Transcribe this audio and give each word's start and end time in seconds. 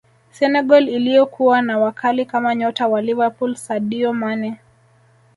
senegal 0.31 0.89
iliyokuwa 0.89 1.61
na 1.61 1.79
wakali 1.79 2.25
kama 2.25 2.55
nyota 2.55 2.87
wa 2.87 3.01
liverpool 3.01 3.55
sadio 3.55 4.13
mane 4.13 4.57